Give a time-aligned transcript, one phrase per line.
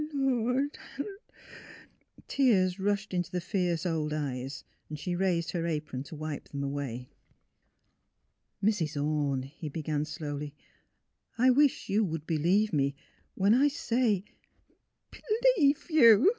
[0.13, 0.79] Lord!"
[2.27, 4.63] Tears rushed into the fierce old eyes;
[4.95, 7.11] she raised her apron to wipe them away."
[8.65, 8.99] Mrs.
[8.99, 10.63] Orne," he began, slowly, '^
[11.37, 12.95] I wish you would believe me,
[13.35, 14.23] when I say
[15.11, 15.21] "''B
[15.59, 16.29] 'lieve you